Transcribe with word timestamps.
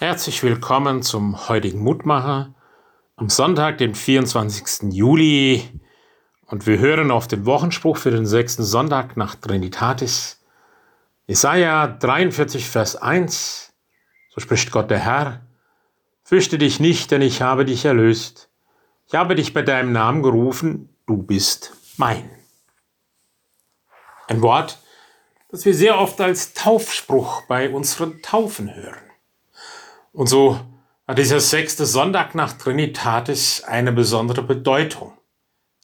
Herzlich 0.00 0.44
willkommen 0.44 1.02
zum 1.02 1.48
heutigen 1.48 1.80
Mutmacher 1.80 2.54
am 3.16 3.28
Sonntag, 3.28 3.78
den 3.78 3.96
24. 3.96 4.92
Juli. 4.92 5.68
Und 6.46 6.68
wir 6.68 6.78
hören 6.78 7.10
auf 7.10 7.26
den 7.26 7.46
Wochenspruch 7.46 7.96
für 7.96 8.12
den 8.12 8.24
sechsten 8.24 8.62
Sonntag 8.62 9.16
nach 9.16 9.34
Trinitatis. 9.34 10.40
Jesaja 11.26 11.88
43, 11.88 12.68
Vers 12.68 12.94
1. 12.94 13.74
So 14.28 14.40
spricht 14.40 14.70
Gott 14.70 14.88
der 14.88 15.00
Herr. 15.00 15.44
Fürchte 16.22 16.58
dich 16.58 16.78
nicht, 16.78 17.10
denn 17.10 17.20
ich 17.20 17.42
habe 17.42 17.64
dich 17.64 17.84
erlöst. 17.84 18.50
Ich 19.08 19.16
habe 19.16 19.34
dich 19.34 19.52
bei 19.52 19.62
deinem 19.62 19.90
Namen 19.90 20.22
gerufen. 20.22 20.96
Du 21.08 21.16
bist 21.16 21.72
mein. 21.96 22.30
Ein 24.28 24.42
Wort, 24.42 24.78
das 25.48 25.64
wir 25.64 25.74
sehr 25.74 25.98
oft 25.98 26.20
als 26.20 26.54
Taufspruch 26.54 27.48
bei 27.48 27.68
unseren 27.68 28.22
Taufen 28.22 28.72
hören. 28.72 29.07
Und 30.18 30.26
so 30.26 30.58
hat 31.06 31.18
dieser 31.18 31.38
sechste 31.38 31.86
Sonntag 31.86 32.34
nach 32.34 32.54
Trinitatis 32.54 33.62
eine 33.62 33.92
besondere 33.92 34.42
Bedeutung, 34.42 35.16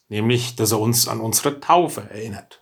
nämlich 0.09 0.57
dass 0.57 0.73
er 0.73 0.81
uns 0.81 1.07
an 1.07 1.21
unsere 1.21 1.61
Taufe 1.61 2.11
erinnert. 2.11 2.61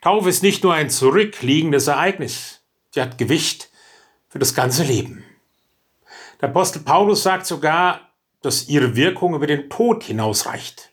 Taufe 0.00 0.28
ist 0.28 0.42
nicht 0.42 0.64
nur 0.64 0.74
ein 0.74 0.90
zurückliegendes 0.90 1.86
Ereignis, 1.86 2.62
sie 2.90 3.00
hat 3.00 3.16
Gewicht 3.16 3.70
für 4.26 4.40
das 4.40 4.56
ganze 4.56 4.82
Leben. 4.82 5.22
Der 6.40 6.48
Apostel 6.48 6.80
Paulus 6.80 7.22
sagt 7.22 7.46
sogar, 7.46 8.00
dass 8.42 8.66
ihre 8.66 8.96
Wirkung 8.96 9.36
über 9.36 9.46
den 9.46 9.70
Tod 9.70 10.02
hinausreicht. 10.02 10.90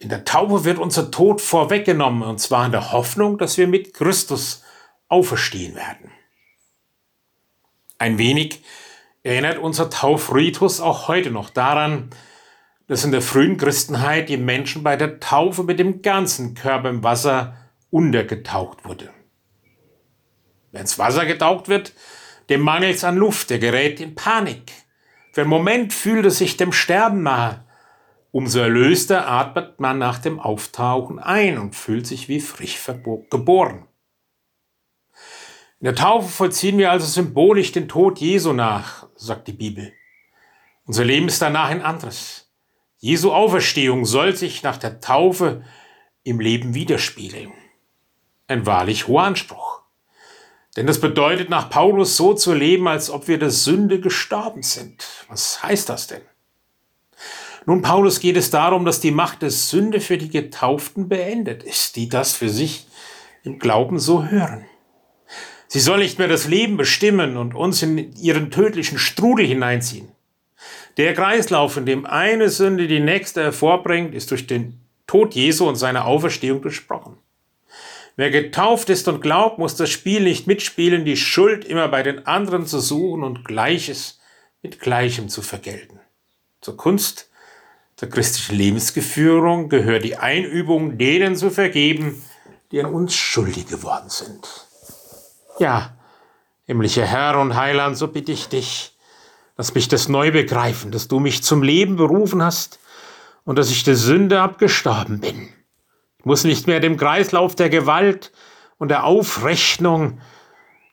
In 0.00 0.08
der 0.08 0.24
Taufe 0.24 0.64
wird 0.64 0.80
unser 0.80 1.12
Tod 1.12 1.40
vorweggenommen, 1.40 2.24
und 2.24 2.40
zwar 2.40 2.66
in 2.66 2.72
der 2.72 2.90
Hoffnung, 2.90 3.38
dass 3.38 3.56
wir 3.56 3.68
mit 3.68 3.94
Christus 3.94 4.64
auferstehen 5.06 5.76
werden. 5.76 6.10
Ein 7.98 8.18
wenig 8.18 8.62
erinnert 9.22 9.58
unser 9.58 9.90
Taufritus 9.90 10.80
auch 10.80 11.08
heute 11.08 11.30
noch 11.30 11.50
daran, 11.50 12.10
dass 12.86 13.04
in 13.04 13.10
der 13.10 13.22
frühen 13.22 13.56
Christenheit 13.56 14.28
die 14.28 14.36
Menschen 14.36 14.82
bei 14.82 14.96
der 14.96 15.18
Taufe 15.18 15.64
mit 15.64 15.78
dem 15.78 16.02
ganzen 16.02 16.54
Körper 16.54 16.88
im 16.88 17.02
Wasser 17.02 17.56
untergetaucht 17.90 18.84
wurde. 18.84 19.10
Wenn 20.70 20.82
ins 20.82 20.98
Wasser 20.98 21.26
getaucht 21.26 21.68
wird, 21.68 21.92
dem 22.48 22.60
mangels 22.60 23.02
an 23.02 23.16
Luft, 23.16 23.50
der 23.50 23.58
gerät 23.58 24.00
in 24.00 24.14
Panik. 24.14 24.72
Für 25.32 25.40
einen 25.40 25.50
Moment 25.50 25.92
fühlt 25.92 26.24
er 26.24 26.30
sich 26.30 26.56
dem 26.56 26.72
Sterben 26.72 27.22
nahe. 27.22 27.64
Umso 28.30 28.60
erlöster 28.60 29.26
atmet 29.28 29.80
man 29.80 29.98
nach 29.98 30.18
dem 30.18 30.38
Auftauchen 30.38 31.18
ein 31.18 31.58
und 31.58 31.74
fühlt 31.74 32.06
sich 32.06 32.28
wie 32.28 32.40
frisch 32.40 32.78
geboren. 33.30 33.88
In 35.86 35.94
der 35.94 36.02
Taufe 36.02 36.28
vollziehen 36.28 36.78
wir 36.78 36.90
also 36.90 37.06
symbolisch 37.06 37.70
den 37.70 37.86
Tod 37.86 38.18
Jesu 38.18 38.52
nach, 38.52 39.06
sagt 39.14 39.46
die 39.46 39.52
Bibel. 39.52 39.92
Unser 40.84 41.04
Leben 41.04 41.28
ist 41.28 41.40
danach 41.40 41.68
ein 41.68 41.80
anderes. 41.80 42.50
Jesu 42.98 43.30
Auferstehung 43.30 44.04
soll 44.04 44.34
sich 44.34 44.64
nach 44.64 44.78
der 44.78 44.98
Taufe 44.98 45.62
im 46.24 46.40
Leben 46.40 46.74
widerspiegeln. 46.74 47.52
Ein 48.48 48.66
wahrlich 48.66 49.06
hoher 49.06 49.22
Anspruch. 49.22 49.82
Denn 50.74 50.88
das 50.88 51.00
bedeutet 51.00 51.50
nach 51.50 51.70
Paulus 51.70 52.16
so 52.16 52.34
zu 52.34 52.52
leben, 52.52 52.88
als 52.88 53.08
ob 53.08 53.28
wir 53.28 53.38
der 53.38 53.50
Sünde 53.50 54.00
gestorben 54.00 54.64
sind. 54.64 55.06
Was 55.28 55.62
heißt 55.62 55.88
das 55.88 56.08
denn? 56.08 56.22
Nun, 57.64 57.82
Paulus 57.82 58.18
geht 58.18 58.36
es 58.36 58.50
darum, 58.50 58.84
dass 58.84 58.98
die 58.98 59.12
Macht 59.12 59.42
der 59.42 59.52
Sünde 59.52 60.00
für 60.00 60.18
die 60.18 60.30
Getauften 60.30 61.08
beendet 61.08 61.62
ist, 61.62 61.94
die 61.94 62.08
das 62.08 62.34
für 62.34 62.48
sich 62.48 62.88
im 63.44 63.60
Glauben 63.60 64.00
so 64.00 64.24
hören. 64.24 64.66
Sie 65.68 65.80
soll 65.80 65.98
nicht 65.98 66.18
mehr 66.18 66.28
das 66.28 66.46
Leben 66.46 66.76
bestimmen 66.76 67.36
und 67.36 67.54
uns 67.54 67.82
in 67.82 68.14
ihren 68.16 68.50
tödlichen 68.50 68.98
Strudel 68.98 69.46
hineinziehen. 69.46 70.08
Der 70.96 71.12
Kreislauf, 71.14 71.76
in 71.76 71.86
dem 71.86 72.06
eine 72.06 72.48
Sünde 72.48 72.86
die 72.86 73.00
nächste 73.00 73.42
hervorbringt, 73.42 74.14
ist 74.14 74.30
durch 74.30 74.46
den 74.46 74.80
Tod 75.06 75.34
Jesu 75.34 75.68
und 75.68 75.76
seine 75.76 76.04
Auferstehung 76.04 76.62
durchbrochen. 76.62 77.16
Wer 78.16 78.30
getauft 78.30 78.88
ist 78.88 79.08
und 79.08 79.20
glaubt, 79.20 79.58
muss 79.58 79.76
das 79.76 79.90
Spiel 79.90 80.22
nicht 80.22 80.46
mitspielen, 80.46 81.04
die 81.04 81.18
Schuld 81.18 81.66
immer 81.66 81.88
bei 81.88 82.02
den 82.02 82.26
anderen 82.26 82.66
zu 82.66 82.80
suchen 82.80 83.22
und 83.22 83.44
Gleiches 83.44 84.20
mit 84.62 84.80
Gleichem 84.80 85.28
zu 85.28 85.42
vergelten. 85.42 86.00
Zur 86.62 86.78
Kunst 86.78 87.30
der 88.00 88.08
christlichen 88.08 88.56
Lebensgeführung 88.56 89.68
gehört 89.68 90.04
die 90.04 90.16
Einübung, 90.16 90.96
denen 90.96 91.36
zu 91.36 91.50
vergeben, 91.50 92.22
die 92.72 92.80
an 92.80 92.92
uns 92.92 93.14
schuldig 93.14 93.66
geworden 93.66 94.08
sind. 94.08 94.65
Ja, 95.58 95.96
himmlischer 96.64 97.06
Herr 97.06 97.38
und 97.38 97.54
Heiland, 97.54 97.96
so 97.96 98.08
bitte 98.08 98.32
ich 98.32 98.48
dich, 98.48 98.96
lass 99.56 99.74
mich 99.74 99.88
das 99.88 100.08
neu 100.08 100.30
begreifen, 100.30 100.90
dass 100.90 101.08
du 101.08 101.18
mich 101.18 101.42
zum 101.42 101.62
Leben 101.62 101.96
berufen 101.96 102.42
hast 102.42 102.78
und 103.44 103.56
dass 103.56 103.70
ich 103.70 103.82
der 103.84 103.96
Sünde 103.96 104.40
abgestorben 104.40 105.20
bin. 105.20 105.48
Ich 106.18 106.24
muss 106.24 106.44
nicht 106.44 106.66
mehr 106.66 106.80
dem 106.80 106.96
Kreislauf 106.96 107.54
der 107.54 107.70
Gewalt 107.70 108.32
und 108.78 108.88
der 108.88 109.04
Aufrechnung, 109.04 110.20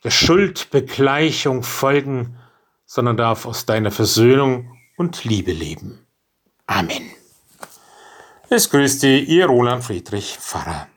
der 0.04 0.12
Schuldbegleichung 0.12 1.64
folgen, 1.64 2.38
sondern 2.86 3.18
darf 3.18 3.46
aus 3.46 3.66
deiner 3.66 3.92
Versöhnung 3.92 4.78
und 4.98 5.24
Liebe 5.24 5.52
leben. 5.52 6.06
Amen. 6.68 7.10
Es 8.50 8.70
grüßt 8.70 9.04
dich, 9.04 9.28
ihr 9.28 9.48
Roland 9.48 9.84
Friedrich 9.84 10.38
Pfarrer. 10.40 10.88